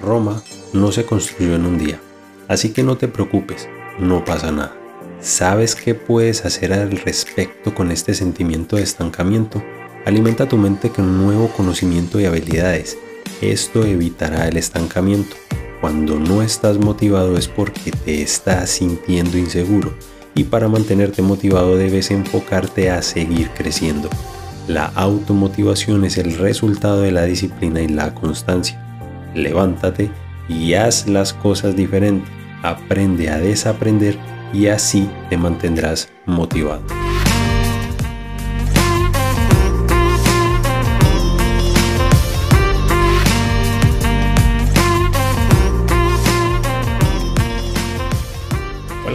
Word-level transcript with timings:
Roma 0.00 0.42
no 0.72 0.90
se 0.90 1.04
construyó 1.04 1.54
en 1.54 1.66
un 1.66 1.78
día, 1.78 2.00
así 2.48 2.70
que 2.70 2.82
no 2.82 2.96
te 2.96 3.06
preocupes, 3.06 3.68
no 3.98 4.24
pasa 4.24 4.50
nada. 4.50 4.74
¿Sabes 5.20 5.76
qué 5.76 5.94
puedes 5.94 6.44
hacer 6.44 6.72
al 6.72 6.90
respecto 6.90 7.74
con 7.74 7.92
este 7.92 8.14
sentimiento 8.14 8.76
de 8.76 8.82
estancamiento? 8.82 9.62
Alimenta 10.06 10.48
tu 10.48 10.56
mente 10.56 10.90
con 10.90 11.22
nuevo 11.24 11.48
conocimiento 11.48 12.18
y 12.18 12.24
habilidades. 12.24 12.98
Esto 13.40 13.84
evitará 13.84 14.48
el 14.48 14.56
estancamiento. 14.56 15.36
Cuando 15.80 16.18
no 16.18 16.42
estás 16.42 16.78
motivado 16.78 17.38
es 17.38 17.48
porque 17.48 17.90
te 17.90 18.20
estás 18.22 18.68
sintiendo 18.70 19.38
inseguro 19.38 19.94
y 20.34 20.44
para 20.44 20.68
mantenerte 20.68 21.22
motivado 21.22 21.76
debes 21.76 22.10
enfocarte 22.10 22.90
a 22.90 23.02
seguir 23.02 23.50
creciendo. 23.50 24.10
La 24.68 24.86
automotivación 24.94 26.04
es 26.04 26.18
el 26.18 26.36
resultado 26.36 27.00
de 27.00 27.12
la 27.12 27.24
disciplina 27.24 27.80
y 27.80 27.88
la 27.88 28.14
constancia. 28.14 28.80
Levántate 29.34 30.10
y 30.48 30.74
haz 30.74 31.08
las 31.08 31.32
cosas 31.32 31.74
diferentes. 31.74 32.30
Aprende 32.62 33.30
a 33.30 33.38
desaprender 33.38 34.18
y 34.52 34.66
así 34.66 35.08
te 35.30 35.38
mantendrás 35.38 36.10
motivado. 36.26 36.82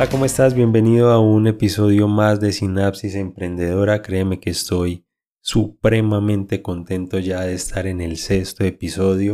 Hola, 0.06 0.12
¿cómo 0.12 0.26
estás? 0.26 0.54
Bienvenido 0.54 1.10
a 1.10 1.20
un 1.20 1.48
episodio 1.48 2.08
más 2.08 2.40
de 2.40 2.52
Sinapsis 2.52 3.16
Emprendedora. 3.16 4.04
Créeme 4.04 4.40
que 4.40 4.52
estoy 4.52 5.04
supremamente 5.42 6.62
contento 6.62 7.18
ya 7.18 7.42
de 7.42 7.56
estar 7.56 7.88
en 7.88 8.02
el 8.02 8.18
sexto 8.18 8.64
episodio, 8.64 9.34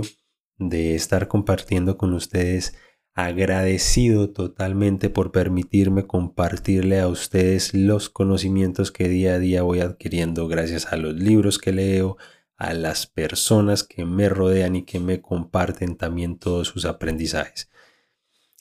de 0.57 0.95
estar 0.95 1.27
compartiendo 1.27 1.97
con 1.97 2.13
ustedes 2.13 2.73
agradecido 3.13 4.29
totalmente 4.29 5.09
por 5.09 5.33
permitirme 5.33 6.07
compartirle 6.07 7.01
a 7.01 7.09
ustedes 7.09 7.73
los 7.73 8.09
conocimientos 8.09 8.93
que 8.93 9.09
día 9.09 9.33
a 9.33 9.39
día 9.39 9.63
voy 9.63 9.81
adquiriendo 9.81 10.47
gracias 10.47 10.93
a 10.93 10.95
los 10.95 11.15
libros 11.15 11.57
que 11.57 11.73
leo, 11.73 12.15
a 12.55 12.73
las 12.73 13.07
personas 13.07 13.83
que 13.83 14.05
me 14.05 14.29
rodean 14.29 14.77
y 14.77 14.83
que 14.83 15.01
me 15.01 15.21
comparten 15.21 15.97
también 15.97 16.39
todos 16.39 16.69
sus 16.69 16.85
aprendizajes. 16.85 17.69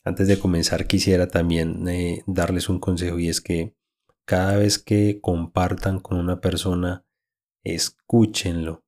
Antes 0.05 0.29
de 0.29 0.39
comenzar 0.39 0.87
quisiera 0.87 1.29
también 1.29 1.87
eh, 1.89 2.23
darles 2.27 2.69
un 2.69 2.79
consejo 2.79 3.19
y 3.19 3.29
es 3.29 3.41
que 3.41 3.75
cada 4.25 4.57
vez 4.57 4.79
que 4.79 5.21
compartan 5.21 6.01
con 6.01 6.19
una 6.19 6.41
persona, 6.41 7.05
escúchenlo, 7.63 8.85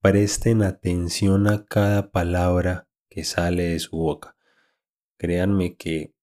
presten 0.00 0.62
atención 0.62 1.48
a 1.48 1.64
cada 1.64 2.10
palabra 2.10 2.88
que 3.08 3.24
sale 3.24 3.64
de 3.70 3.78
su 3.78 3.96
boca 3.96 4.34
Créanme 5.16 5.76
que 5.76 6.14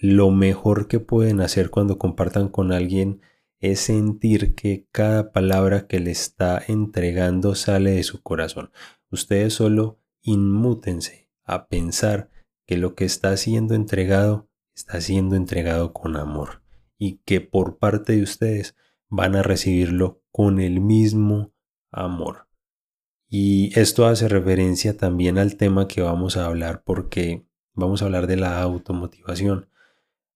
lo 0.00 0.30
mejor 0.30 0.88
que 0.88 1.00
pueden 1.00 1.40
hacer 1.40 1.70
cuando 1.70 1.98
compartan 1.98 2.48
con 2.48 2.72
alguien 2.72 3.20
es 3.60 3.80
sentir 3.80 4.54
que 4.54 4.86
cada 4.92 5.32
palabra 5.32 5.86
que 5.86 6.00
le 6.00 6.10
está 6.10 6.62
entregando 6.66 7.54
sale 7.54 7.92
de 7.92 8.02
su 8.02 8.22
corazón. 8.22 8.70
Ustedes 9.10 9.54
solo 9.54 10.00
inmútense 10.20 11.30
a 11.44 11.68
pensar 11.68 12.28
que 12.68 12.76
lo 12.76 12.94
que 12.94 13.04
está 13.04 13.36
siendo 13.36 13.74
entregado 13.74 14.48
está 14.76 15.00
siendo 15.00 15.34
entregado 15.34 15.92
con 15.92 16.16
amor 16.16 16.62
y 16.96 17.16
que 17.24 17.40
por 17.40 17.78
parte 17.78 18.12
de 18.12 18.22
ustedes 18.22 18.76
van 19.08 19.34
a 19.34 19.42
recibirlo 19.42 20.22
con 20.30 20.60
el 20.60 20.80
mismo 20.80 21.52
amor. 21.90 22.46
Y 23.28 23.76
esto 23.76 24.06
hace 24.06 24.28
referencia 24.28 24.96
también 24.96 25.36
al 25.36 25.56
tema 25.56 25.88
que 25.88 26.00
vamos 26.00 26.36
a 26.36 26.46
hablar 26.46 26.84
porque 26.84 27.48
Vamos 27.78 28.02
a 28.02 28.06
hablar 28.06 28.26
de 28.26 28.34
la 28.34 28.60
automotivación. 28.60 29.68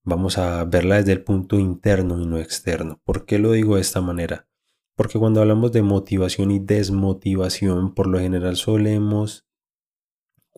Vamos 0.04 0.38
a 0.38 0.64
verla 0.64 0.98
desde 0.98 1.10
el 1.10 1.24
punto 1.24 1.58
interno 1.58 2.20
y 2.20 2.24
no 2.24 2.38
externo. 2.38 3.00
¿Por 3.02 3.24
qué 3.26 3.40
lo 3.40 3.50
digo 3.50 3.74
de 3.74 3.80
esta 3.80 4.00
manera? 4.00 4.46
Porque 4.94 5.18
cuando 5.18 5.40
hablamos 5.40 5.72
de 5.72 5.82
motivación 5.82 6.52
y 6.52 6.60
desmotivación, 6.60 7.94
por 7.94 8.06
lo 8.06 8.20
general 8.20 8.54
solemos 8.54 9.44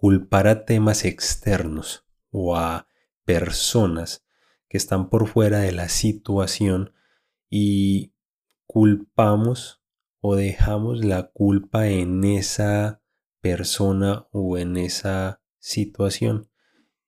culpar 0.05 0.49
a 0.49 0.67
temas 0.67 1.07
externos 1.07 2.05
o 2.31 2.57
a 2.57 2.89
personas 3.25 4.23
que 4.69 4.77
están 4.77 5.09
por 5.09 5.27
fuera 5.27 5.61
de 5.61 5.73
la 5.73 5.89
situación 5.89 6.93
y 7.49 8.13
culpamos 8.67 9.81
o 10.21 10.37
dejamos 10.37 11.03
la 11.03 11.31
culpa 11.31 11.89
en 11.89 12.23
esa 12.25 13.01
persona 13.41 14.29
o 14.31 14.59
en 14.59 14.77
esa 14.77 15.41
situación. 15.59 16.51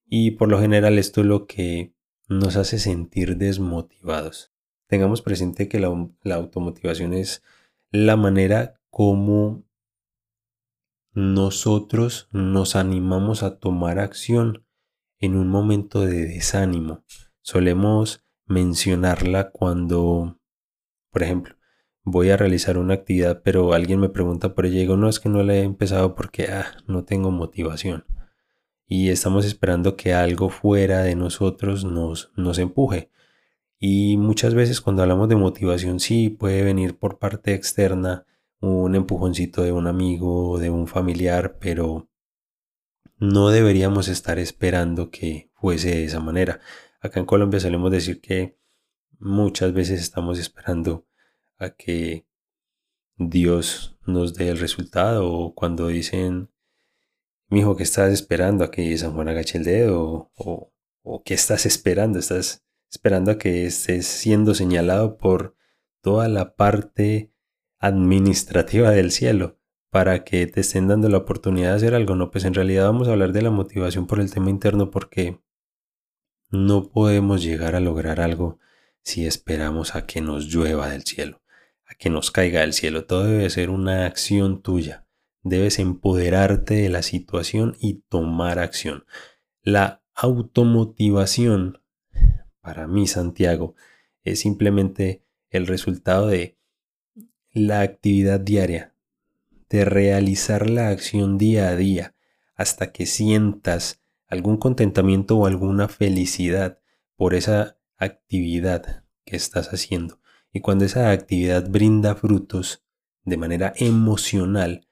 Y 0.07 0.31
por 0.31 0.49
lo 0.49 0.59
general 0.59 0.99
esto 0.99 1.21
es 1.21 1.27
lo 1.27 1.47
que 1.47 1.93
nos 2.31 2.57
hace 2.57 2.79
sentir 2.79 3.37
desmotivados. 3.37 4.55
Tengamos 4.87 5.21
presente 5.21 5.69
que 5.69 5.81
la, 5.81 5.89
automotivación 6.35 7.13
es 7.13 7.43
la 7.91 8.17
manera 8.17 8.81
como 8.89 9.66
nosotros 11.17 12.29
nos 12.31 12.77
animamos 12.77 13.43
a 13.43 13.59
tomar 13.59 13.99
acción 13.99 14.65
en 15.19 15.35
un 15.35 15.49
momento 15.49 16.03
de 16.03 16.27
desánimo. 16.27 17.03
Solemos 17.41 18.25
mencionarla 18.47 19.51
cuando, 19.51 20.39
por 21.11 21.25
ejemplo, 21.25 21.57
voy 22.05 22.31
a 22.31 22.37
realizar 22.37 22.79
una 22.79 22.95
actividad, 22.95 23.43
pero 23.43 23.73
alguien 23.73 23.99
me 23.99 24.09
pregunta 24.09 24.55
por 24.55 24.67
ella 24.67 24.77
y 24.77 24.81
digo, 24.83 24.97
no, 24.97 25.09
es 25.09 25.19
que 25.19 25.29
no 25.29 25.43
la 25.43 25.55
he 25.55 25.63
empezado 25.63 26.15
porque 26.15 26.45
ah, 26.45 26.67
no 26.87 27.03
tengo 27.05 27.33
motivación 27.33 28.05
y 28.89 29.11
estamos 29.11 29.45
esperando 29.45 29.97
que 29.97 30.15
algo 30.15 30.49
fuera 30.49 31.03
de 31.03 31.17
nosotros 31.17 31.85
nos, 31.85 32.31
nos 32.37 32.59
empuje. 32.59 33.11
Y 33.79 34.17
muchas 34.17 34.55
veces 34.55 34.81
cuando 34.81 35.03
hablamos 35.03 35.29
de 35.29 35.37
motivación 35.37 36.01
sí 36.01 36.31
puede 36.31 36.63
venir 36.63 36.97
por 36.99 37.19
parte 37.19 37.55
externa 37.55 38.25
un 38.61 38.95
empujoncito 38.95 39.63
de 39.63 39.73
un 39.73 39.87
amigo 39.87 40.59
de 40.59 40.71
un 40.71 40.87
familiar, 40.87 41.59
pero 41.59 42.09
no 43.19 43.51
deberíamos 43.51 44.09
estar 44.09 44.39
esperando 44.39 45.11
que 45.11 45.51
fuese 45.55 45.91
de 45.91 46.05
esa 46.05 46.21
manera. 46.21 46.61
Acá 47.01 47.21
en 47.21 47.27
Colombia 47.27 47.61
solemos 47.61 47.91
decir 47.91 48.21
que 48.21 48.59
muchas 49.19 49.73
veces 49.73 50.01
estamos 50.01 50.39
esperando 50.39 51.07
a 51.59 51.71
que 51.71 52.27
Dios 53.17 53.99
nos 54.07 54.35
dé 54.35 54.51
el 54.51 54.59
resultado 54.59 55.31
o 55.33 55.55
cuando 55.55 55.89
dicen 55.89 56.51
Mijo, 57.49 57.77
¿qué 57.77 57.85
estás 57.85 58.13
esperando 58.13 58.65
a 58.65 58.71
que 58.73 58.97
San 58.99 59.13
Juan 59.15 59.29
agache 59.29 59.59
el 59.59 59.65
dedo? 59.65 60.33
¿O, 60.35 60.73
o 61.03 61.23
qué 61.23 61.35
estás 61.35 61.65
esperando? 61.65 62.19
¿Estás 62.19 62.65
esperando 62.91 63.31
a 63.31 63.39
que 63.39 63.67
estés 63.67 64.07
siendo 64.07 64.53
señalado 64.55 65.17
por 65.17 65.55
toda 66.01 66.29
la 66.29 66.57
parte 66.57 67.33
administrativa 67.87 68.91
del 68.91 69.11
cielo 69.11 69.59
para 69.91 70.25
que 70.25 70.47
te 70.47 70.61
estén 70.61 70.89
dando 70.89 71.09
la 71.09 71.19
oportunidad 71.19 71.71
de 71.71 71.77
hacer 71.77 71.95
algo? 71.95 72.15
No, 72.15 72.31
pues 72.31 72.45
en 72.45 72.55
realidad 72.55 72.85
vamos 72.85 73.09
a 73.09 73.13
hablar 73.13 73.33
de 73.33 73.43
la 73.43 73.51
motivación 73.51 74.07
por 74.07 74.21
el 74.21 74.33
tema 74.33 74.51
interno 74.51 74.91
porque 74.91 75.41
no 76.51 76.91
podemos 76.91 77.43
llegar 77.43 77.75
a 77.75 77.81
lograr 77.81 78.21
algo 78.21 78.59
si 79.03 79.27
esperamos 79.27 79.95
a 79.95 80.07
que 80.07 80.21
nos 80.21 80.47
llueva 80.47 80.89
del 80.89 81.03
cielo, 81.03 81.43
a 81.87 81.95
que 81.95 82.11
nos 82.11 82.31
caiga 82.31 82.61
del 82.61 82.73
cielo. 82.73 83.05
Todo 83.05 83.25
debe 83.25 83.49
ser 83.51 83.71
una 83.71 84.07
acción 84.07 84.63
tuya 84.63 85.07
debes 85.49 85.79
empoderarte 85.79 86.75
de 86.75 86.89
la 86.89 87.03
situación 87.03 87.77
y 87.81 88.03
tomar 88.09 88.59
acción. 88.59 89.05
La 89.63 90.03
automotivación, 90.15 91.81
para 92.61 92.89
mí 92.89 93.07
Santiago, 93.07 93.77
es 94.25 94.41
simplemente 94.41 95.25
el 95.51 95.69
resultado 95.69 96.27
de 96.27 96.56
la 97.57 97.81
actividad 97.81 98.39
diaria, 98.39 98.93
de 99.71 99.87
realizar 99.87 100.69
la 100.69 100.91
acción 100.91 101.39
día 101.39 101.71
a 101.71 101.77
día 101.77 102.15
hasta 102.55 102.93
que 102.93 103.07
sientas 103.07 104.03
algún 104.27 104.59
contentamiento 104.59 105.39
o 105.39 105.47
alguna 105.47 105.89
felicidad 105.89 106.81
por 107.17 107.33
esa 107.33 107.79
actividad 107.97 109.05
que 109.25 109.37
estás 109.37 109.69
haciendo. 109.73 110.21
Y 110.53 110.61
cuando 110.61 110.85
esa 110.85 111.11
actividad 111.11 111.67
brinda 111.71 112.15
frutos 112.15 112.85
de 113.25 113.39
manera 113.39 113.73
emocional, 113.77 114.87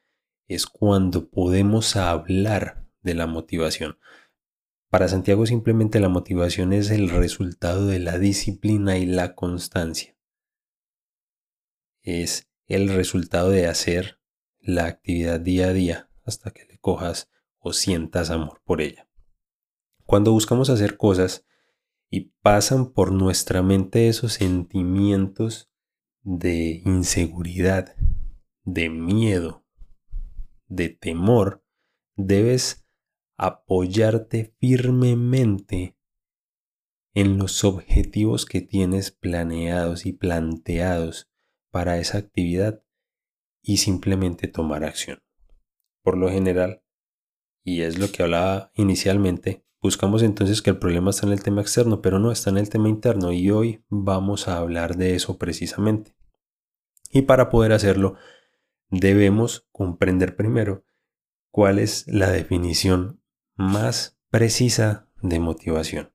es 0.49 0.65
cuando 0.65 1.29
podemos 1.29 1.97
hablar 1.97 2.87
de 3.03 3.13
la 3.13 3.27
motivación. 3.27 3.99
Para 4.89 5.09
Santiago 5.09 5.45
simplemente 5.45 6.01
la 6.01 6.09
motivación 6.09 6.73
es 6.73 6.91
el 6.91 7.11
resultado 7.11 7.89
de 7.89 7.99
la 7.99 8.19
disciplina 8.19 8.97
y 8.97 9.05
la 9.05 9.35
constancia. 9.35 10.17
Es 12.03 12.49
el 12.67 12.89
resultado 12.89 13.51
de 13.51 13.67
hacer 13.67 14.21
la 14.61 14.87
actividad 14.87 15.41
día 15.41 15.69
a 15.69 15.73
día 15.73 16.11
hasta 16.25 16.51
que 16.51 16.65
le 16.65 16.79
cojas 16.79 17.31
o 17.59 17.73
sientas 17.73 18.31
amor 18.31 18.63
por 18.65 18.81
ella. 18.81 19.09
Cuando 20.07 20.33
buscamos 20.33 20.71
hacer 20.71 20.97
cosas 20.97 21.47
y 22.11 22.33
pasan 22.43 22.93
por 22.93 23.13
nuestra 23.13 23.63
mente 23.63 24.09
esos 24.09 24.35
sentimientos 24.35 25.71
de 26.23 26.83
inseguridad, 26.85 27.97
de 28.65 28.89
miedo, 28.89 29.65
de 30.67 30.89
temor, 30.89 31.65
debes 32.17 32.87
apoyarte 33.37 34.55
firmemente 34.61 35.97
en 37.15 37.39
los 37.39 37.65
objetivos 37.65 38.47
que 38.47 38.61
tienes 38.61 39.11
planeados 39.11 40.07
y 40.07 40.13
planteados 40.13 41.31
para 41.75 41.99
esa 41.99 42.19
actividad 42.19 42.85
y 43.61 43.79
simplemente 43.79 44.47
tomar 44.47 44.85
acción. 44.85 45.25
Por 46.05 46.17
lo 46.17 46.31
general, 46.31 46.85
y 47.65 47.81
es 47.81 47.99
lo 47.99 48.13
que 48.13 48.23
hablaba 48.23 48.71
inicialmente, 48.77 49.65
buscamos 49.83 50.23
entonces 50.23 50.63
que 50.63 50.71
el 50.71 50.79
problema 50.79 51.11
está 51.11 51.27
en 51.27 51.33
el 51.33 51.43
tema 51.43 51.63
externo, 51.63 52.01
pero 52.01 52.21
no 52.21 52.31
está 52.31 52.51
en 52.51 52.59
el 52.59 52.71
tema 52.71 52.89
interno 52.89 53.33
y 53.33 53.51
hoy 53.51 53.85
vamos 53.89 54.47
a 54.47 54.59
hablar 54.59 54.95
de 54.97 55.17
eso 55.17 55.37
precisamente. 55.37 56.15
Y 57.11 57.23
para 57.23 57.51
poder 57.51 57.73
hacerlo, 57.73 58.15
debemos 58.89 59.67
comprender 59.73 60.37
primero 60.37 60.87
cuál 61.51 61.81
es 61.81 62.07
la 62.07 62.31
definición 62.31 63.21
más 63.57 64.17
precisa 64.31 65.09
de 65.23 65.41
motivación. 65.41 66.13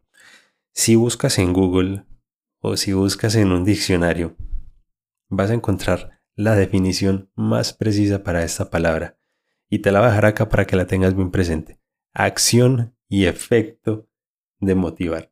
Si 0.71 0.95
buscas 0.95 1.37
en 1.37 1.51
Google 1.51 2.05
o 2.61 2.77
si 2.77 2.93
buscas 2.93 3.35
en 3.35 3.51
un 3.51 3.65
diccionario, 3.65 4.37
vas 5.29 5.51
a 5.51 5.53
encontrar 5.53 6.19
la 6.35 6.55
definición 6.55 7.29
más 7.35 7.73
precisa 7.73 8.23
para 8.23 8.43
esta 8.43 8.69
palabra 8.69 9.17
y 9.69 9.79
te 9.79 9.91
la 9.91 9.99
voy 9.99 10.07
a 10.07 10.09
dejar 10.09 10.25
acá 10.25 10.49
para 10.49 10.65
que 10.65 10.75
la 10.75 10.87
tengas 10.87 11.15
bien 11.15 11.31
presente. 11.31 11.79
Acción 12.13 12.95
y 13.07 13.25
efecto 13.25 14.09
de 14.59 14.75
motivar. 14.75 15.31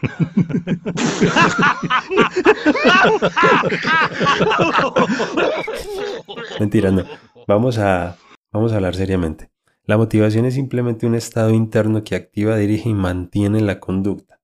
Mentira, 6.60 6.92
no. 6.92 7.04
Vamos 7.46 7.78
a, 7.78 8.16
vamos 8.52 8.72
a 8.72 8.76
hablar 8.76 8.94
seriamente. 8.94 9.50
La 9.84 9.96
motivación 9.96 10.44
es 10.44 10.54
simplemente 10.54 11.06
un 11.06 11.14
estado 11.14 11.50
interno 11.50 12.04
que 12.04 12.14
activa, 12.14 12.56
dirige 12.56 12.90
y 12.90 12.94
mantiene 12.94 13.60
la 13.60 13.80
conducta. 13.80 14.40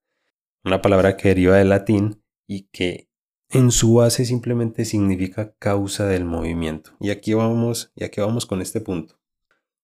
Una 0.64 0.82
palabra 0.82 1.16
que 1.16 1.28
deriva 1.28 1.56
del 1.56 1.68
latín 1.68 2.22
y 2.48 2.68
que 2.72 3.08
en 3.54 3.70
su 3.70 3.94
base 3.94 4.24
simplemente 4.24 4.84
significa 4.84 5.54
causa 5.60 6.06
del 6.06 6.24
movimiento. 6.24 6.90
Y 6.98 7.10
aquí 7.10 7.34
vamos, 7.34 7.92
y 7.94 8.02
aquí 8.02 8.20
vamos 8.20 8.46
con 8.46 8.60
este 8.60 8.80
punto. 8.80 9.20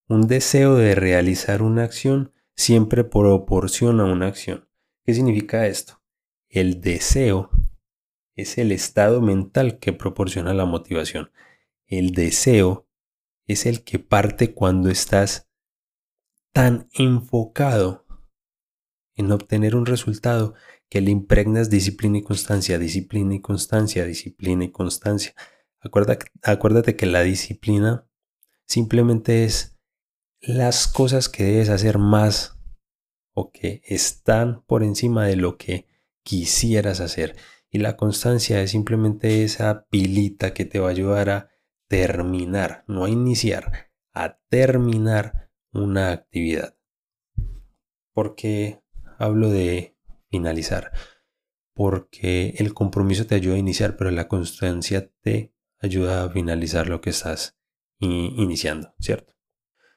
Un 0.09 0.27
deseo 0.27 0.75
de 0.75 0.97
realizar 0.97 1.63
una 1.63 1.85
acción 1.85 2.33
siempre 2.57 3.05
proporciona 3.05 4.05
una 4.05 4.27
acción. 4.27 4.69
¿Qué 5.05 5.15
significa 5.15 5.69
esto? 5.69 6.03
El 6.49 6.81
deseo 6.81 7.49
es 8.35 8.59
el 8.59 8.73
estado 8.73 9.21
mental 9.21 9.79
que 9.79 9.93
proporciona 9.93 10.53
la 10.53 10.65
motivación. 10.65 11.31
El 11.87 12.11
deseo 12.11 12.89
es 13.47 13.67
el 13.67 13.85
que 13.85 14.01
parte 14.01 14.53
cuando 14.53 14.91
estás 14.91 15.49
tan 16.53 16.89
enfocado 16.93 18.05
en 19.15 19.31
obtener 19.31 19.77
un 19.77 19.87
resultado 19.87 20.55
que 20.91 21.01
le 21.01 21.13
impregnas 21.13 21.71
disciplina 21.71 22.19
y 22.19 22.23
constancia, 22.23 22.79
disciplina 22.79 23.35
y 23.37 23.41
constancia, 23.41 24.05
disciplina 24.05 24.65
y 24.65 24.73
constancia. 24.73 25.35
Acuérdate, 25.79 26.27
acuérdate 26.43 26.97
que 26.97 27.07
la 27.07 27.23
disciplina 27.23 28.07
simplemente 28.67 29.45
es 29.45 29.79
las 30.41 30.89
cosas 30.89 31.29
que 31.29 31.45
debes 31.45 31.69
hacer 31.69 31.99
más 31.99 32.59
o 33.35 33.53
que 33.53 33.83
están 33.85 34.63
por 34.67 34.83
encima 34.83 35.27
de 35.27 35.37
lo 35.37 35.57
que 35.57 35.87
quisieras 36.25 37.01
hacer. 37.01 37.37
Y 37.71 37.79
la 37.79 37.97
constancia 37.97 38.61
es 38.61 38.73
simplemente 38.73 39.45
esa 39.45 39.87
pilita 39.91 40.53
que 40.53 40.65
te 40.65 40.81
va 40.81 40.89
a 40.89 40.91
ayudar 40.91 41.31
a 41.31 41.51
terminar, 41.87 42.85
no 42.89 43.05
a 43.05 43.11
iniciar, 43.11 43.91
a 44.13 44.41
terminar 44.49 45.51
una 45.73 46.11
actividad. 46.11 46.77
Porque 48.13 48.83
hablo 49.19 49.51
de 49.51 49.97
finalizar. 50.31 50.93
Porque 51.75 52.55
el 52.59 52.75
compromiso 52.75 53.27
te 53.27 53.35
ayuda 53.35 53.56
a 53.56 53.59
iniciar, 53.59 53.97
pero 53.97 54.11
la 54.11 54.29
constancia 54.29 55.11
te 55.21 55.55
ayuda 55.79 56.25
a 56.25 56.31
finalizar 56.31 56.88
lo 56.88 57.00
que 57.00 57.11
estás 57.11 57.59
iniciando, 57.99 58.94
¿cierto? 58.99 59.35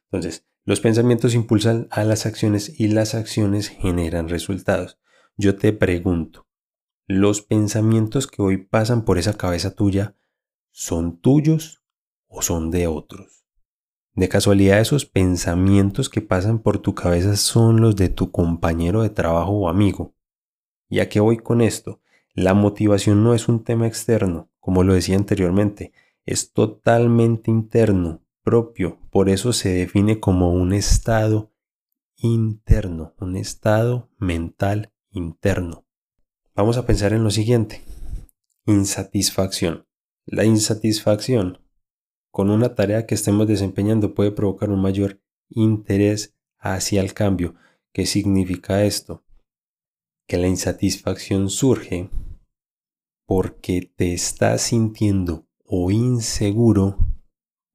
Entonces, 0.06 0.46
los 0.66 0.80
pensamientos 0.80 1.34
impulsan 1.34 1.88
a 1.92 2.04
las 2.04 2.26
acciones 2.26 2.80
y 2.80 2.88
las 2.88 3.16
acciones 3.16 3.68
generan 3.68 4.30
resultados. 4.30 5.00
Yo 5.36 5.56
te 5.58 5.74
pregunto, 5.74 6.48
¿los 7.08 7.42
pensamientos 7.42 8.28
que 8.28 8.42
hoy 8.42 8.58
pasan 8.58 9.04
por 9.04 9.18
esa 9.18 9.34
cabeza 9.34 9.76
tuya 9.76 10.16
son 10.72 11.20
tuyos 11.20 11.84
o 12.28 12.42
son 12.42 12.72
de 12.72 12.88
otros? 12.88 13.46
De 14.16 14.30
casualidad 14.30 14.80
esos 14.80 15.06
pensamientos 15.06 16.08
que 16.08 16.22
pasan 16.22 16.60
por 16.60 16.78
tu 16.78 16.94
cabeza 16.94 17.36
son 17.36 17.82
los 17.82 17.96
de 17.96 18.10
tu 18.10 18.32
compañero 18.32 19.02
de 19.02 19.10
trabajo 19.10 19.52
o 19.52 19.70
amigo. 19.70 20.16
¿Y 20.94 21.00
a 21.00 21.10
qué 21.10 21.20
voy 21.20 21.38
con 21.38 21.62
esto? 21.62 22.02
La 22.36 22.54
motivación 22.54 23.24
no 23.24 23.34
es 23.34 23.48
un 23.48 23.64
tema 23.64 23.88
externo, 23.88 24.52
como 24.60 24.84
lo 24.84 24.94
decía 24.94 25.16
anteriormente, 25.16 25.92
es 26.24 26.54
totalmente 26.54 27.50
interno, 27.50 28.22
propio, 28.44 29.00
por 29.10 29.28
eso 29.28 29.54
se 29.54 29.74
define 29.74 30.20
como 30.20 30.54
un 30.54 30.72
estado 30.72 31.52
interno, 32.18 33.16
un 33.18 33.38
estado 33.38 34.12
mental 34.20 34.94
interno. 35.10 35.84
Vamos 36.54 36.78
a 36.78 36.86
pensar 36.86 37.12
en 37.12 37.24
lo 37.24 37.32
siguiente. 37.32 37.82
Insatisfacción. 38.68 39.88
La 40.28 40.46
insatisfacción 40.46 41.58
con 42.30 42.52
una 42.52 42.76
tarea 42.76 43.08
que 43.08 43.16
estemos 43.16 43.48
desempeñando 43.48 44.14
puede 44.14 44.30
provocar 44.30 44.70
un 44.70 44.84
mayor 44.84 45.20
interés 45.50 46.36
hacia 46.60 47.02
el 47.02 47.16
cambio. 47.16 47.56
¿Qué 47.94 48.06
significa 48.06 48.84
esto? 48.84 49.23
Que 50.28 50.38
la 50.38 50.48
insatisfacción 50.48 51.50
surge 51.50 52.10
porque 53.26 53.92
te 53.96 54.14
estás 54.14 54.62
sintiendo 54.62 55.48
o 55.66 55.92
inseguro 55.92 56.98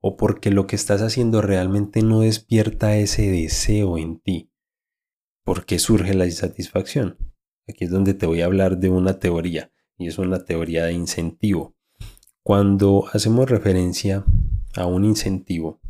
o 0.01 0.17
porque 0.17 0.51
lo 0.51 0.67
que 0.67 0.77
estás 0.77 1.03
haciendo 1.03 1.43
realmente 1.43 2.03
no 2.03 2.21
despierta 2.21 2.97
ese 2.97 3.31
deseo 3.31 3.99
en 3.99 4.21
ti. 4.21 4.51
¿Por 5.45 5.65
qué 5.65 5.79
surge 5.79 6.15
la 6.15 6.27
insatisfacción? 6.27 7.17
Aquí 7.67 7.85
es 7.85 7.91
donde 7.91 8.15
te 8.15 8.27
voy 8.27 8.43
a 8.43 8.47
hablar 8.47 8.79
de 8.79 8.91
una 8.91 9.19
teoría 9.19 9.73
y 9.97 10.07
es 10.07 10.19
una 10.19 10.45
teoría 10.45 10.85
de 10.85 10.93
incentivo. 10.93 11.75
Cuando 12.43 13.07
hacemos 13.13 13.51
referencia 13.51 14.25
a 14.77 14.87
un 14.87 15.05
incentivo, 15.05 15.81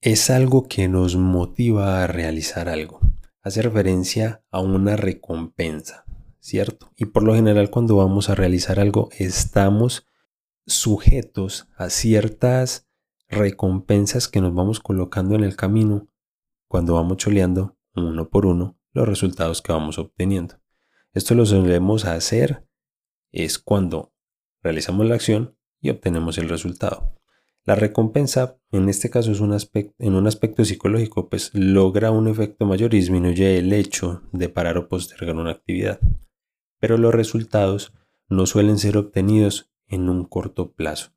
es 0.00 0.30
algo 0.30 0.66
que 0.68 0.88
nos 0.88 1.16
motiva 1.16 2.02
a 2.02 2.06
realizar 2.06 2.68
algo 2.68 3.00
hace 3.46 3.62
referencia 3.62 4.42
a 4.50 4.58
una 4.58 4.96
recompensa, 4.96 6.04
¿cierto? 6.40 6.90
Y 6.96 7.04
por 7.04 7.22
lo 7.22 7.32
general 7.32 7.70
cuando 7.70 7.94
vamos 7.94 8.28
a 8.28 8.34
realizar 8.34 8.80
algo 8.80 9.08
estamos 9.16 10.04
sujetos 10.66 11.68
a 11.76 11.88
ciertas 11.88 12.88
recompensas 13.28 14.26
que 14.26 14.40
nos 14.40 14.52
vamos 14.52 14.80
colocando 14.80 15.36
en 15.36 15.44
el 15.44 15.54
camino 15.54 16.08
cuando 16.66 16.94
vamos 16.94 17.18
choleando 17.18 17.78
uno 17.94 18.28
por 18.30 18.46
uno 18.46 18.80
los 18.92 19.08
resultados 19.08 19.62
que 19.62 19.70
vamos 19.70 19.96
obteniendo. 20.00 20.56
Esto 21.12 21.36
lo 21.36 21.46
solemos 21.46 22.04
hacer 22.04 22.66
es 23.30 23.60
cuando 23.60 24.12
realizamos 24.60 25.06
la 25.06 25.14
acción 25.14 25.56
y 25.80 25.90
obtenemos 25.90 26.36
el 26.38 26.48
resultado. 26.48 27.15
La 27.66 27.74
recompensa, 27.74 28.60
en 28.70 28.88
este 28.88 29.10
caso 29.10 29.32
es 29.32 29.40
un 29.40 29.52
aspecto, 29.52 29.92
en 29.98 30.14
un 30.14 30.28
aspecto 30.28 30.64
psicológico, 30.64 31.28
pues 31.28 31.50
logra 31.52 32.12
un 32.12 32.28
efecto 32.28 32.64
mayor 32.64 32.94
y 32.94 32.98
disminuye 32.98 33.58
el 33.58 33.72
hecho 33.72 34.22
de 34.32 34.48
parar 34.48 34.78
o 34.78 34.88
postergar 34.88 35.34
una 35.34 35.50
actividad. 35.50 35.98
Pero 36.78 36.96
los 36.96 37.12
resultados 37.12 37.92
no 38.28 38.46
suelen 38.46 38.78
ser 38.78 38.96
obtenidos 38.96 39.68
en 39.88 40.08
un 40.08 40.24
corto 40.24 40.74
plazo. 40.74 41.10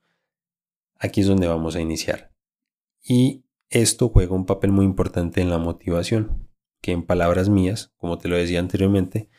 Aquí 0.95 1.21
es 1.21 1.27
donde 1.27 1.45
vamos 1.45 1.75
a 1.75 1.81
iniciar. 1.81 2.33
Y 3.03 3.45
esto 3.69 4.09
juega 4.09 4.33
un 4.33 4.47
papel 4.47 4.71
muy 4.71 4.85
importante 4.85 5.41
en 5.41 5.51
la 5.51 5.59
motivación, 5.59 6.49
que 6.81 6.93
en 6.93 7.05
palabras 7.05 7.49
mías, 7.49 7.93
como 7.97 8.17
te 8.17 8.27
lo 8.27 8.37
decía 8.37 8.59
anteriormente, 8.59 9.29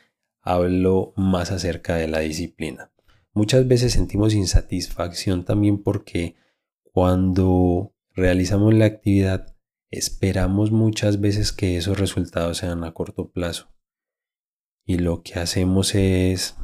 hablo 0.42 1.12
más 1.16 1.50
acerca 1.50 1.96
de 1.96 2.06
la 2.06 2.20
disciplina. 2.20 2.92
Muchas 3.32 3.66
veces 3.66 3.94
sentimos 3.94 4.32
insatisfacción 4.32 5.44
también 5.44 5.82
porque 5.82 6.36
cuando 6.92 7.94
realizamos 8.14 8.74
la 8.74 8.86
actividad, 8.86 9.56
esperamos 9.90 10.70
muchas 10.70 11.20
veces 11.20 11.52
que 11.52 11.76
esos 11.76 11.98
resultados 11.98 12.58
sean 12.58 12.84
a 12.84 12.92
corto 12.92 13.30
plazo. 13.30 13.72
Y 14.84 14.98
lo 14.98 15.22
que 15.22 15.38
hacemos 15.38 15.94
es 15.94 16.56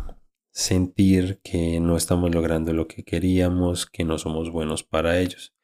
sentir 0.50 1.40
que 1.44 1.80
no 1.80 1.96
estamos 1.96 2.34
logrando 2.34 2.72
lo 2.72 2.88
que 2.88 3.04
queríamos, 3.04 3.86
que 3.86 4.04
no 4.04 4.18
somos 4.18 4.50
buenos 4.50 4.82
para 4.82 5.20
ellos. 5.20 5.54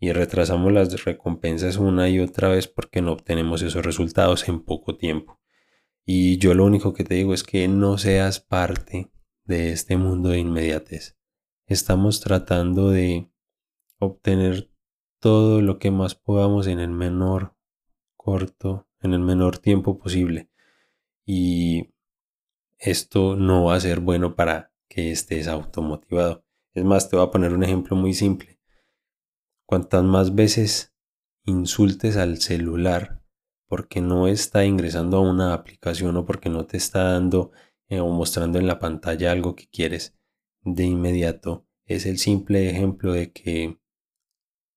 Y 0.00 0.12
retrasamos 0.12 0.72
las 0.72 1.04
recompensas 1.04 1.76
una 1.76 2.08
y 2.08 2.20
otra 2.20 2.48
vez 2.48 2.68
porque 2.68 3.02
no 3.02 3.12
obtenemos 3.12 3.62
esos 3.62 3.84
resultados 3.84 4.48
en 4.48 4.64
poco 4.64 4.96
tiempo. 4.96 5.40
Y 6.06 6.38
yo 6.38 6.54
lo 6.54 6.64
único 6.64 6.94
que 6.94 7.04
te 7.04 7.14
digo 7.14 7.34
es 7.34 7.42
que 7.42 7.68
no 7.68 7.98
seas 7.98 8.40
parte 8.40 9.10
de 9.44 9.72
este 9.72 9.96
mundo 9.96 10.30
de 10.30 10.38
inmediatez. 10.38 11.18
Estamos 11.66 12.20
tratando 12.20 12.90
de 12.90 13.30
obtener 13.98 14.70
todo 15.20 15.62
lo 15.62 15.78
que 15.78 15.90
más 15.90 16.14
podamos 16.14 16.66
en 16.66 16.80
el 16.80 16.90
menor 16.90 17.56
corto, 18.16 18.88
en 19.00 19.14
el 19.14 19.20
menor 19.20 19.58
tiempo 19.58 19.98
posible. 19.98 20.50
Y 21.24 21.90
esto 22.78 23.36
no 23.36 23.64
va 23.64 23.74
a 23.74 23.80
ser 23.80 24.00
bueno 24.00 24.34
para 24.34 24.72
que 24.88 25.10
estés 25.10 25.48
automotivado. 25.48 26.44
Es 26.72 26.84
más, 26.84 27.08
te 27.10 27.16
voy 27.16 27.26
a 27.26 27.30
poner 27.30 27.52
un 27.52 27.64
ejemplo 27.64 27.96
muy 27.96 28.14
simple. 28.14 28.60
Cuantas 29.66 30.04
más 30.04 30.34
veces 30.34 30.94
insultes 31.44 32.16
al 32.16 32.38
celular 32.38 33.22
porque 33.66 34.00
no 34.00 34.28
está 34.28 34.64
ingresando 34.64 35.18
a 35.18 35.20
una 35.20 35.52
aplicación 35.52 36.16
o 36.16 36.24
porque 36.24 36.48
no 36.48 36.66
te 36.66 36.76
está 36.76 37.12
dando 37.12 37.52
eh, 37.88 38.00
o 38.00 38.08
mostrando 38.08 38.58
en 38.58 38.66
la 38.66 38.78
pantalla 38.78 39.30
algo 39.30 39.54
que 39.54 39.68
quieres 39.68 40.16
de 40.62 40.84
inmediato, 40.84 41.66
es 41.84 42.06
el 42.06 42.18
simple 42.18 42.68
ejemplo 42.70 43.12
de 43.12 43.32
que 43.32 43.78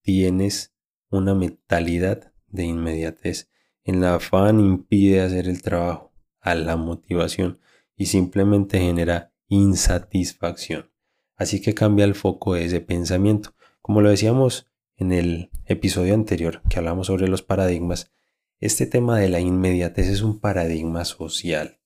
tienes 0.01 0.73
una 1.09 1.35
mentalidad 1.35 2.33
de 2.47 2.63
inmediatez. 2.63 3.49
En 3.83 4.01
la 4.01 4.15
afán 4.15 4.59
impide 4.59 5.21
hacer 5.21 5.47
el 5.47 5.61
trabajo 5.61 6.13
a 6.39 6.55
la 6.55 6.75
motivación 6.75 7.59
y 7.95 8.07
simplemente 8.07 8.79
genera 8.79 9.33
insatisfacción. 9.47 10.91
Así 11.35 11.61
que 11.61 11.73
cambia 11.73 12.05
el 12.05 12.15
foco 12.15 12.53
de 12.53 12.65
ese 12.65 12.81
pensamiento. 12.81 13.53
Como 13.81 14.01
lo 14.01 14.09
decíamos 14.09 14.71
en 14.95 15.11
el 15.11 15.49
episodio 15.65 16.13
anterior 16.13 16.61
que 16.69 16.77
hablamos 16.77 17.07
sobre 17.07 17.27
los 17.27 17.41
paradigmas, 17.41 18.11
este 18.59 18.85
tema 18.85 19.19
de 19.19 19.29
la 19.29 19.39
inmediatez 19.39 20.07
es 20.07 20.21
un 20.21 20.39
paradigma 20.39 21.03
social. 21.03 21.79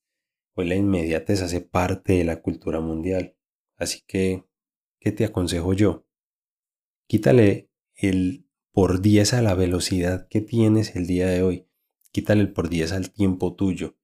Hoy 0.55 0.67
la 0.67 0.75
inmediatez 0.75 1.41
hace 1.41 1.61
parte 1.61 2.13
de 2.13 2.25
la 2.25 2.41
cultura 2.41 2.81
mundial. 2.81 3.37
Así 3.77 4.03
que, 4.05 4.45
¿qué 4.99 5.11
te 5.11 5.25
aconsejo 5.25 5.73
yo? 5.73 6.05
Quítale 7.07 7.69
el 7.95 8.45
por 8.71 9.01
10 9.01 9.33
a 9.33 9.41
la 9.41 9.55
velocidad 9.55 10.27
que 10.27 10.41
tienes 10.41 10.95
el 10.95 11.07
día 11.07 11.27
de 11.27 11.41
hoy. 11.41 11.67
Quítale 12.11 12.41
el 12.41 12.51
por 12.51 12.69
10 12.69 12.91
al 12.91 13.11
tiempo 13.11 13.55
tuyo. 13.55 13.97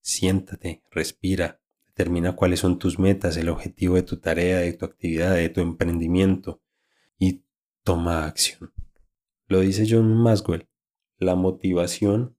Siéntate, 0.00 0.82
respira, 0.90 1.60
determina 1.86 2.36
cuáles 2.36 2.60
son 2.60 2.78
tus 2.78 2.98
metas, 2.98 3.36
el 3.36 3.48
objetivo 3.48 3.96
de 3.96 4.02
tu 4.02 4.18
tarea, 4.18 4.58
de 4.58 4.72
tu 4.72 4.84
actividad, 4.84 5.34
de 5.34 5.48
tu 5.48 5.60
emprendimiento 5.60 6.62
y 7.18 7.44
toma 7.82 8.26
acción. 8.26 8.72
Lo 9.46 9.60
dice 9.60 9.86
John 9.88 10.14
Maswell, 10.14 10.68
la 11.18 11.34
motivación 11.34 12.36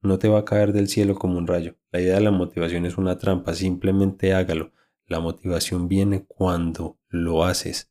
no 0.00 0.18
te 0.18 0.28
va 0.28 0.40
a 0.40 0.44
caer 0.44 0.72
del 0.72 0.88
cielo 0.88 1.14
como 1.14 1.38
un 1.38 1.46
rayo. 1.46 1.76
La 1.90 2.00
idea 2.00 2.16
de 2.16 2.20
la 2.20 2.30
motivación 2.30 2.84
es 2.86 2.98
una 2.98 3.18
trampa, 3.18 3.54
simplemente 3.54 4.34
hágalo. 4.34 4.72
La 5.06 5.20
motivación 5.20 5.88
viene 5.88 6.24
cuando 6.26 6.98
lo 7.08 7.44
haces, 7.44 7.90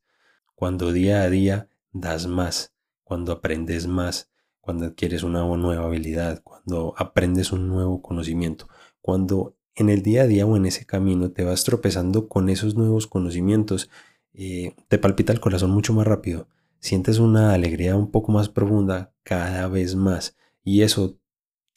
cuando 0.55 0.91
día 0.91 1.23
a 1.23 1.29
día 1.29 1.69
das 1.93 2.27
más, 2.27 2.73
cuando 3.03 3.31
aprendes 3.31 3.87
más, 3.87 4.31
cuando 4.59 4.85
adquieres 4.85 5.23
una 5.23 5.43
nueva 5.43 5.85
habilidad, 5.85 6.41
cuando 6.43 6.93
aprendes 6.97 7.51
un 7.51 7.67
nuevo 7.67 8.01
conocimiento, 8.01 8.67
cuando 9.01 9.55
en 9.75 9.89
el 9.89 10.01
día 10.01 10.23
a 10.23 10.27
día 10.27 10.45
o 10.45 10.55
en 10.55 10.65
ese 10.65 10.85
camino 10.85 11.31
te 11.31 11.43
vas 11.43 11.63
tropezando 11.63 12.27
con 12.27 12.49
esos 12.49 12.75
nuevos 12.75 13.07
conocimientos, 13.07 13.89
eh, 14.33 14.75
te 14.87 14.97
palpita 14.97 15.33
el 15.33 15.39
corazón 15.39 15.71
mucho 15.71 15.93
más 15.93 16.07
rápido, 16.07 16.47
sientes 16.79 17.19
una 17.19 17.53
alegría 17.53 17.95
un 17.95 18.11
poco 18.11 18.31
más 18.31 18.49
profunda 18.49 19.13
cada 19.23 19.67
vez 19.67 19.95
más 19.95 20.35
y 20.63 20.81
eso 20.81 21.17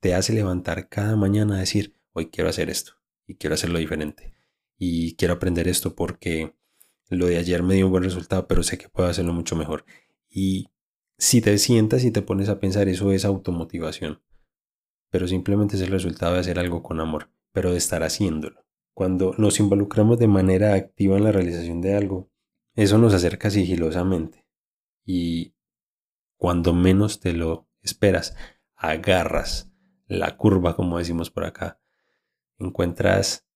te 0.01 0.15
hace 0.15 0.33
levantar 0.33 0.89
cada 0.89 1.17
mañana 1.17 1.57
a 1.57 1.61
decir, 1.61 1.95
hoy 2.13 2.27
quiero 2.27 2.51
hacer 2.51 2.71
esto 2.71 2.93
y 3.27 3.35
quiero 3.35 3.55
hacerlo 3.55 3.79
diferente 3.79 4.35
y 4.79 5.17
quiero 5.17 5.35
aprender 5.35 5.69
esto 5.69 5.95
porque 5.95 6.55
lo 7.09 7.27
de 7.27 7.39
ayer 7.39 7.63
me 7.63 7.75
dio 7.75 7.87
un 7.87 7.93
buen 7.93 8.05
resultado, 8.05 8.47
pero 8.47 8.63
sé 8.63 8.79
que 8.79 8.89
puedo 8.89 9.09
hacerlo 9.09 9.33
mucho 9.33 9.57
mejor. 9.57 9.85
Y 10.39 10.71
si 11.17 11.41
te 11.41 11.57
sientas 11.57 12.05
y 12.05 12.11
te 12.11 12.21
pones 12.21 12.51
a 12.51 12.61
pensar, 12.61 12.91
eso 12.91 13.11
es 13.11 13.25
automotivación. 13.25 14.21
Pero 15.11 15.27
simplemente 15.27 15.77
es 15.77 15.83
el 15.83 15.91
resultado 15.91 16.35
de 16.35 16.41
hacer 16.41 16.59
algo 16.59 16.83
con 16.83 17.01
amor, 17.01 17.31
pero 17.53 17.71
de 17.71 17.79
estar 17.79 18.03
haciéndolo. 18.03 18.67
Cuando 18.93 19.33
nos 19.39 19.61
involucramos 19.61 20.19
de 20.19 20.29
manera 20.29 20.75
activa 20.75 21.17
en 21.17 21.25
la 21.25 21.33
realización 21.33 21.81
de 21.81 21.95
algo, 21.95 22.31
eso 22.75 22.99
nos 22.99 23.15
acerca 23.15 23.49
sigilosamente. 23.49 24.47
Y 25.07 25.55
cuando 26.37 26.75
menos 26.75 27.21
te 27.21 27.33
lo 27.33 27.67
esperas, 27.81 28.37
agarras 28.75 29.73
la 30.07 30.37
curva, 30.37 30.77
como 30.77 30.99
decimos 30.99 31.31
por 31.31 31.45
acá. 31.45 31.81
Encuentras 32.59 33.49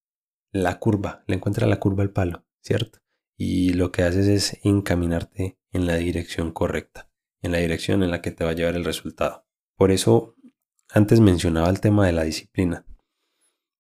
la 0.51 0.79
curva, 0.79 1.25
le 1.27 1.35
encuentras 1.37 1.69
la 1.69 1.79
curva 1.79 2.05
al 2.05 2.13
palo, 2.13 2.47
¿cierto? 2.63 3.01
Y 3.37 3.75
lo 3.75 3.93
que 3.93 4.03
haces 4.03 4.29
es 4.29 4.65
encaminarte 4.65 5.60
en 5.73 5.87
la 5.87 5.97
dirección 5.97 6.53
correcta, 6.53 7.11
en 7.43 7.53
la 7.53 7.59
dirección 7.59 8.03
en 8.03 8.11
la 8.11 8.23
que 8.23 8.31
te 8.31 8.45
va 8.45 8.51
a 8.51 8.55
llevar 8.55 8.75
el 8.75 8.85
resultado. 8.85 9.45
Por 9.77 9.91
eso 9.91 10.35
antes 10.93 11.21
mencionaba 11.21 11.71
el 11.71 11.81
tema 11.81 12.07
de 12.07 12.13
la 12.13 12.25
disciplina, 12.25 12.85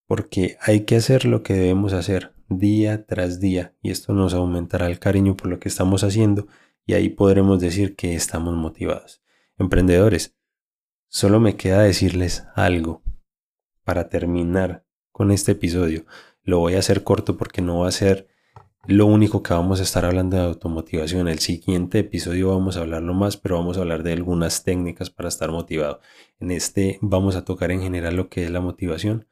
porque 0.07 0.57
hay 0.61 0.85
que 0.85 0.97
hacer 0.97 1.25
lo 1.25 1.43
que 1.43 1.55
debemos 1.55 1.93
hacer 1.93 2.33
día 2.49 3.07
tras 3.07 3.41
día 3.41 3.75
y 3.81 3.91
esto 3.91 4.13
nos 4.13 4.35
aumentará 4.35 4.87
el 4.87 4.99
cariño 4.99 5.37
por 5.37 5.49
lo 5.49 5.61
que 5.61 5.69
estamos 5.69 6.05
haciendo 6.05 6.49
y 6.87 6.95
ahí 6.95 7.09
podremos 7.09 7.61
decir 7.61 7.97
que 7.97 8.15
estamos 8.15 8.55
motivados. 8.57 9.23
Emprendedores, 9.59 10.37
solo 11.09 11.39
me 11.39 11.57
queda 11.57 11.83
decirles 11.83 12.45
algo 12.55 13.03
para 13.85 14.09
terminar 14.09 14.85
con 15.13 15.31
este 15.31 15.53
episodio. 15.53 16.07
Lo 16.43 16.59
voy 16.59 16.75
a 16.75 16.79
hacer 16.79 17.05
corto 17.05 17.37
porque 17.37 17.61
no 17.63 17.81
va 17.81 17.89
a 17.89 17.93
ser 17.93 18.29
lo 18.87 19.07
único 19.07 19.43
que 19.43 19.55
vamos 19.55 19.81
a 19.81 19.83
estar 19.83 20.05
hablando 20.05 20.37
de 20.37 20.45
automotivación. 20.45 21.29
El 21.29 21.39
siguiente 21.39 22.01
episodio 22.01 22.49
vamos 22.49 22.77
a 22.77 22.81
hablarlo 22.81 23.15
más, 23.15 23.37
pero 23.37 23.57
vamos 23.57 23.77
a 23.77 23.81
hablar 23.81 24.03
de 24.03 24.13
algunas 24.13 24.65
técnicas 24.65 25.11
para 25.11 25.29
estar 25.29 25.51
motivado. 25.51 26.01
En 26.39 26.51
este 26.51 26.99
vamos 27.03 27.37
a 27.37 27.45
tocar 27.45 27.71
en 27.71 27.83
general 27.83 28.17
lo 28.17 28.29
que 28.29 28.45
es 28.45 28.51
la 28.51 28.61
motivación 28.61 29.27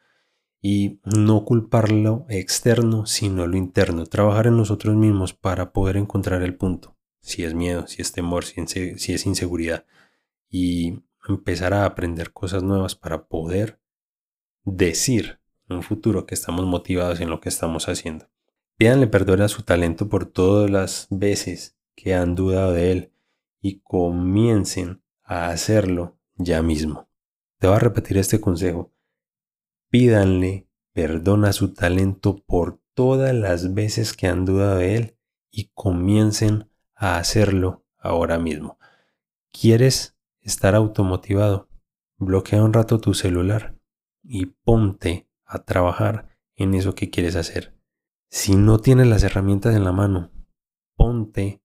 y 0.61 1.01
no 1.05 1.45
culpar 1.45 1.91
lo 1.91 2.27
externo, 2.29 3.07
sino 3.07 3.47
lo 3.47 3.57
interno. 3.57 4.07
Trabajar 4.07 4.49
en 4.49 4.57
nosotros 4.57 4.97
mismos 4.97 5.33
para 5.33 5.73
poder 5.73 5.97
encontrar 5.97 6.43
el 6.43 6.57
punto. 6.57 6.97
Si 7.21 7.45
es 7.45 7.55
miedo, 7.55 7.87
si 7.87 8.03
es 8.03 8.13
temor, 8.13 8.45
si 8.45 9.13
es 9.13 9.27
inseguridad. 9.27 9.85
Y 10.51 11.03
empezar 11.29 11.75
a 11.75 11.85
aprender 11.85 12.33
cosas 12.33 12.63
nuevas 12.63 12.95
para 12.95 13.27
poder 13.27 13.81
decir 14.65 15.41
en 15.69 15.77
un 15.77 15.83
futuro 15.83 16.27
que 16.27 16.35
estamos 16.35 16.65
motivados 16.67 17.21
en 17.21 17.31
lo 17.31 17.41
que 17.41 17.49
estamos 17.49 17.89
haciendo. 17.89 18.29
Pídanle 18.79 19.09
perdón 19.09 19.43
a 19.43 19.49
su 19.49 19.65
talento 19.65 20.09
por 20.09 20.25
todas 20.25 20.71
las 20.71 21.09
veces 21.11 21.77
que 21.97 22.15
han 22.15 22.37
dudado 22.37 22.73
de 22.73 22.93
él 22.93 23.13
y 23.61 23.81
comiencen 23.81 25.03
a 25.25 25.49
hacerlo 25.49 26.17
ya 26.37 26.63
mismo. 26.63 27.09
Te 27.59 27.67
voy 27.67 27.75
a 27.75 27.81
repetir 27.81 28.19
este 28.19 28.41
consejo. 28.41 28.93
Pídanle 29.91 30.69
perdón 30.93 31.45
a 31.45 31.53
su 31.53 31.75
talento 31.75 32.45
por 32.47 32.81
todas 32.95 33.35
las 33.35 33.75
veces 33.75 34.13
que 34.13 34.29
han 34.29 34.45
dudado 34.45 34.77
de 34.77 34.95
él 34.95 35.17
y 35.51 35.73
comiencen 35.75 36.71
a 36.95 37.19
hacerlo 37.19 37.85
ahora 37.99 38.39
mismo. 38.39 38.79
¿Quieres 39.51 40.17
estar 40.41 40.77
automotivado? 40.77 41.69
Bloquea 42.17 42.63
un 42.63 42.73
rato 42.73 43.01
tu 43.01 43.13
celular 43.15 43.77
y 44.23 44.47
ponte 44.47 45.29
a 45.45 45.65
trabajar 45.65 46.39
en 46.55 46.75
eso 46.75 46.95
que 46.95 47.11
quieres 47.11 47.35
hacer. 47.35 47.78
Si 48.31 48.57
no 48.57 48.79
tienes 48.79 49.07
las 49.07 49.23
herramientas 49.23 49.75
en 49.75 49.85
la 49.85 49.93
mano, 49.93 50.31
ponte 50.97 51.63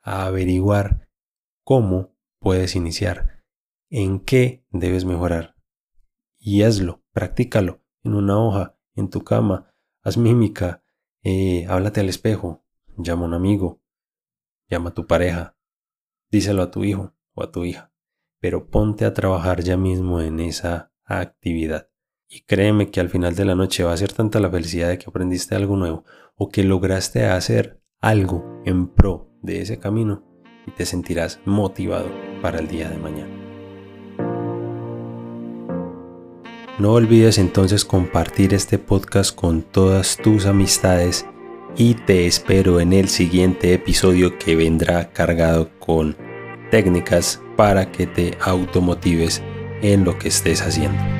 a 0.00 0.24
averiguar 0.24 1.10
cómo 1.62 2.16
puedes 2.40 2.74
iniciar, 2.74 3.44
en 3.90 4.20
qué 4.20 4.64
debes 4.70 5.04
mejorar. 5.04 5.56
Y 6.38 6.62
hazlo, 6.62 7.04
practícalo 7.12 7.82
en 8.02 8.14
una 8.14 8.38
hoja, 8.38 8.78
en 8.94 9.10
tu 9.10 9.24
cama, 9.24 9.74
haz 10.02 10.16
mímica, 10.16 10.82
eh, 11.22 11.66
háblate 11.68 12.00
al 12.00 12.08
espejo, 12.08 12.64
llama 12.96 13.24
a 13.24 13.26
un 13.26 13.34
amigo, 13.34 13.82
llama 14.70 14.90
a 14.90 14.94
tu 14.94 15.06
pareja, 15.06 15.58
díselo 16.30 16.62
a 16.62 16.70
tu 16.70 16.84
hijo 16.84 17.14
o 17.34 17.42
a 17.42 17.50
tu 17.50 17.64
hija, 17.64 17.92
pero 18.40 18.70
ponte 18.70 19.04
a 19.04 19.12
trabajar 19.12 19.62
ya 19.62 19.76
mismo 19.76 20.20
en 20.20 20.40
esa 20.40 20.92
actividad. 21.04 21.90
Y 22.28 22.40
créeme 22.40 22.90
que 22.90 23.00
al 23.00 23.08
final 23.08 23.34
de 23.34 23.44
la 23.44 23.54
noche 23.54 23.84
va 23.84 23.92
a 23.92 23.96
ser 23.96 24.12
tanta 24.12 24.40
la 24.40 24.50
felicidad 24.50 24.88
de 24.88 24.98
que 24.98 25.06
aprendiste 25.08 25.54
algo 25.54 25.76
nuevo 25.76 26.04
o 26.34 26.48
que 26.48 26.64
lograste 26.64 27.24
hacer 27.26 27.80
algo 28.00 28.62
en 28.64 28.88
pro 28.88 29.30
de 29.42 29.62
ese 29.62 29.78
camino 29.78 30.24
y 30.66 30.72
te 30.72 30.84
sentirás 30.86 31.40
motivado 31.44 32.08
para 32.42 32.58
el 32.58 32.68
día 32.68 32.90
de 32.90 32.98
mañana. 32.98 33.32
No 36.78 36.92
olvides 36.92 37.38
entonces 37.38 37.84
compartir 37.84 38.52
este 38.52 38.78
podcast 38.78 39.34
con 39.34 39.62
todas 39.62 40.18
tus 40.18 40.46
amistades 40.46 41.24
y 41.76 41.94
te 41.94 42.26
espero 42.26 42.80
en 42.80 42.92
el 42.92 43.08
siguiente 43.08 43.72
episodio 43.72 44.36
que 44.38 44.56
vendrá 44.56 45.10
cargado 45.12 45.70
con 45.78 46.16
técnicas 46.70 47.40
para 47.56 47.92
que 47.92 48.06
te 48.06 48.36
automotives 48.40 49.42
en 49.80 50.04
lo 50.04 50.18
que 50.18 50.28
estés 50.28 50.60
haciendo. 50.60 51.15